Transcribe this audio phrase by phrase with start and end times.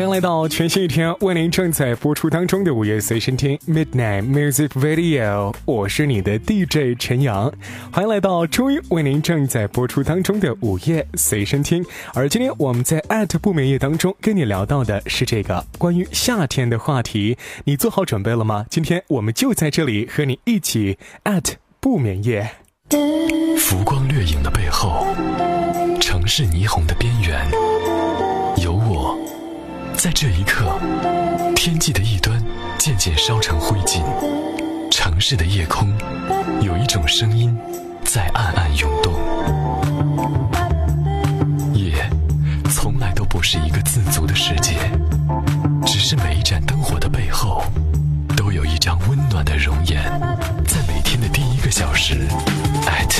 [0.00, 7.52] 欢迎来到全新一天，为您正在播出当中的午夜随身听 Midnight Music Video，我是你的 DJ 陈阳。
[7.92, 11.84] 欢迎来到周一为您正在播出当中的午夜随身听。
[12.14, 18.64] 而今天我们在 at 不眠夜当中跟你聊到的是这个关于夏天的话题，你做好准备了吗？
[18.70, 22.50] 今天我们就在这里和你一起 at 不眠夜。
[23.58, 25.06] 浮光掠影的背后，
[26.00, 27.69] 城市霓虹的边缘。
[30.02, 30.80] 在这一刻，
[31.54, 32.42] 天际的一端
[32.78, 34.00] 渐渐烧成灰烬，
[34.90, 35.92] 城市的夜空
[36.62, 37.54] 有一种声音
[38.02, 39.12] 在暗暗涌动。
[41.74, 42.02] 夜
[42.70, 44.72] 从来都不是一个自足的世界，
[45.84, 47.62] 只是每一盏灯火的背后，
[48.34, 50.02] 都有一张温暖的容颜。
[50.66, 52.26] 在每天的第一个小时
[52.86, 53.18] ，at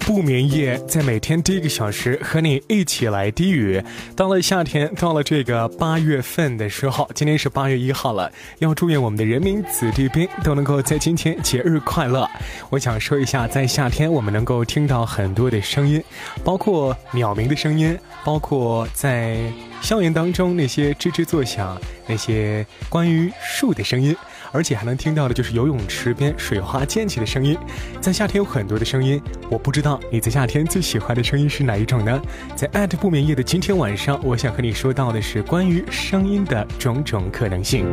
[0.00, 3.82] 不眠夜在每天第一个小时和你一起来低语。
[4.16, 12.28] 到了夏天，到了这个八月份的时候，今天是八月一号了，要祝愿我们的人民子弟兵都能够在今天节日快乐。
[12.70, 16.02] 我想说一下，在夏天我们能够听到很多的声音，
[16.42, 19.38] 包括鸟鸣的声音，包括在
[19.80, 24.16] 校园当中那些吱吱作响，那些关于树的声音。
[24.52, 27.58] 而且还能听到的就是游泳池边水花溅起的声音，
[28.00, 32.22] 在夏天有很多的声音，我不知道你在夏天最喜欢的声音是哪一种呢？
[32.54, 37.86] 在艾特不眠夜的今天晚上，我想和你说到的是关于声音的种种可能性。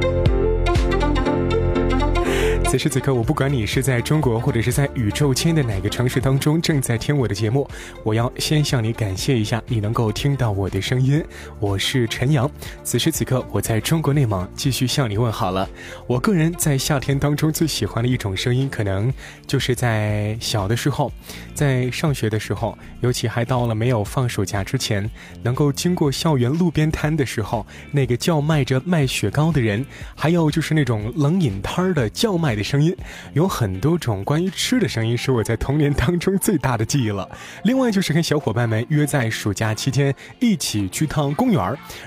[2.69, 7.67] 此时此刻，我不管你是在中国，或者是在宇宙间的哪个城市当中正在听我的节目，
[8.03, 11.19] 我要先向你感谢一下，你能够听到我的声音。
[11.59, 12.47] 我是陈阳，
[12.83, 15.67] 此时此刻我在中国内蒙继续向你问好了。
[16.05, 19.11] 我个人在夏天当中最喜欢的一种声音，可能
[19.47, 21.11] 就是在小的时候，
[21.55, 25.09] 在上学的时候，尤其还到了没有放暑假之前，
[25.41, 29.83] 能够经过校园路边摊的时候，那个叫卖着卖雪糕的人，
[30.15, 32.58] 还有就是那种冷饮摊儿的叫卖。
[32.63, 32.95] 声音
[33.33, 37.29] 有很多种，关于吃的声音是我在童年当中最大的记忆了。
[37.63, 41.61] 另外就是跟小伙伴们约在暑假期间一起去趟公园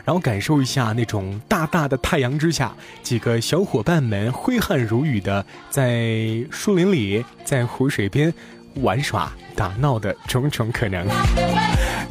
[0.04, 8.32] 然后感受一下那种大大的太阳之下，几个小伙伴们挥汗如雨的在树林里、在湖水边
[8.76, 9.32] 玩耍。
[9.54, 11.06] 打闹的种种可能。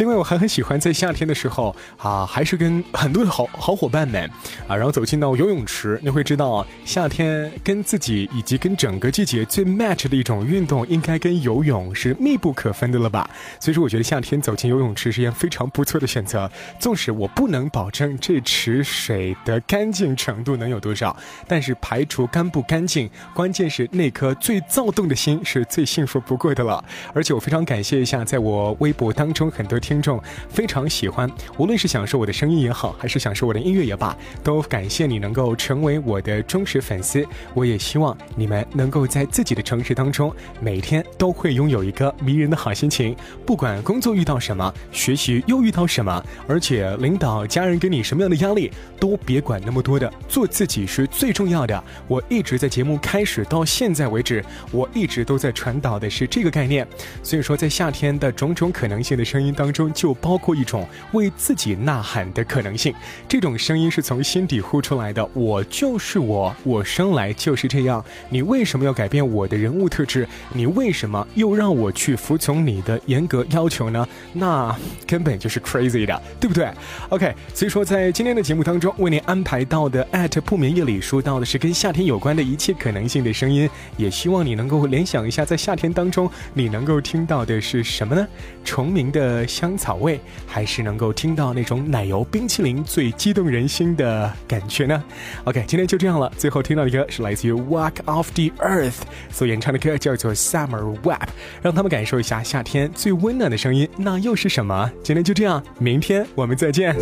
[0.01, 4.28] 另外，我还很喜欢在夏天的时候啊，还是跟很多的好好伙伴们
[4.67, 6.00] 啊，然后走进到游泳池。
[6.01, 13.29] 你会知道，夏天跟自己以及跟整个季节最 match 的一种运动，应该跟游泳是密不可分的了吧？
[13.59, 16.50] 所以说，我觉得夏天走进游泳池是一件非常不错的选择。
[16.79, 21.16] 纵使我不能保证这池水的干净程度能有多少，
[21.47, 26.83] 但是排除干不干净，关键是那颗最躁动的心是最幸福不过的了。
[27.13, 27.31] 而且。
[27.31, 37.28] 我非常感谢一下，在我微博当中很多听众非常喜欢，无论是享受我的声音也好，还是享受我的音乐也罢，都感谢你能够成为我的忠实粉丝。
[37.53, 43.13] 我也希望你们能够在自己的城市当中，每天都会拥有一个迷人的好心情。
[43.46, 51.84] 不管工作遇到什么，学习又遇到什么，而且领导、家人给你什么样的压力，都别管那么多的，做自己是最重要的。
[52.07, 54.41] 我一直在节目开始到现在为止，
[54.72, 56.88] 我一直都在传导的是这个概念。
[57.22, 62.93] 所以说，在夏天的种种可能性的声音当中，就包括一种为自己呐喊的可能性。
[63.27, 68.03] 这种声音是从心底呼出来的，我就是我，我生来就是这样。
[68.29, 70.27] 你为什么要改变我的人物特质？
[70.53, 74.07] 你为什么又让我去服从你的严格要求呢？
[74.33, 76.69] 那根本就是 crazy 的，对不对
[77.09, 80.07] ？OK，所以说在今天的节目当中，为您安排到的
[80.45, 87.01] 不眠夜里说到的是跟夏天有关的一切可能性的声音，也希望你能够联想一下，在夏天当中你能够。
[87.01, 88.27] 听到的是什么呢？
[88.63, 95.04] 虫鸣的香草味，还是能够听到那种奶油冰淇淋最激动人心的感觉呢
[95.44, 96.31] ？OK，今天就这样了。
[96.36, 98.96] 最后听到的歌是来自于 Walk Off the Earth
[99.30, 101.28] 所演唱的歌，叫做 Summer Wap，
[101.62, 104.92] 让他们感受一下夏天最温暖的声音，那又是什么？
[105.04, 106.96] 今天就这样，明天我们再见。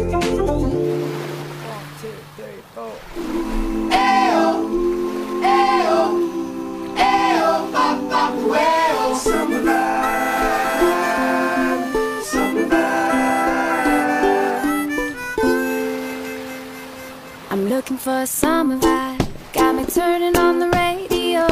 [18.00, 19.28] for a summer vibe.
[19.52, 21.46] Got me turning on the radio.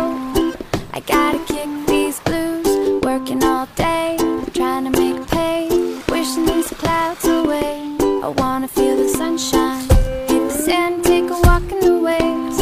[0.94, 3.04] I gotta kick these blues.
[3.04, 4.16] Working all day,
[4.54, 5.68] trying to make pay.
[6.10, 7.82] Wishing these clouds away.
[8.00, 9.82] I wanna feel the sunshine.
[10.30, 12.58] Hit the sand, take a walk in the waves.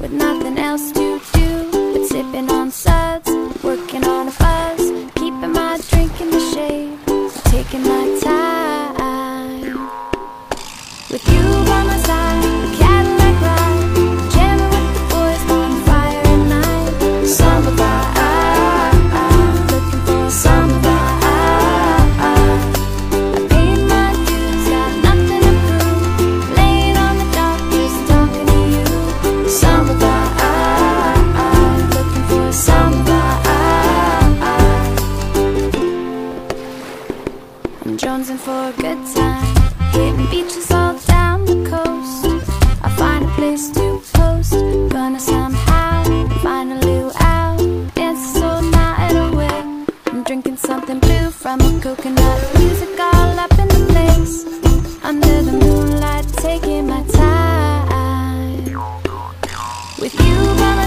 [0.00, 1.48] With nothing else to do
[1.94, 3.30] but sipping on suds.
[3.64, 4.82] Working on a buzz.
[5.14, 6.98] Keeping my drink in the shade.
[7.50, 8.51] Taking my time.
[51.82, 54.44] Coconut music all up in the place.
[55.02, 58.64] Under the moonlight, taking my time.
[59.98, 60.81] With you by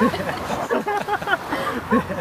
[0.00, 2.16] Yeah.